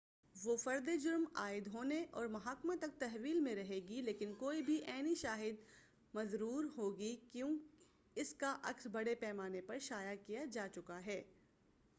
وہ 0.35 0.55
فردِ 0.57 0.95
جرم 1.01 1.25
عاید 1.33 1.67
ہونے 1.67 2.05
اور 2.11 2.27
محاکمہ 2.27 2.73
تک 2.81 2.99
تحویل 2.99 3.39
میں 3.39 3.55
رہے 3.55 3.79
گی 3.79 4.01
لیکن 4.01 4.33
کوئی 4.33 4.61
بھی 4.61 4.79
عینی 4.87 5.15
شہادت 5.15 5.69
مُزوّر 6.13 6.67
ہو 6.77 6.89
گی 6.97 7.15
کیوں 7.31 7.51
اس 8.15 8.33
کا 8.33 8.57
عکس 8.63 8.87
بڑے 8.87 9.15
پیمانہ 9.15 9.57
پر 9.67 9.79
شایع 9.79 10.15
کیا 10.25 10.45
جا 10.51 10.67
چکا 10.67 11.05
ہے 11.05 11.21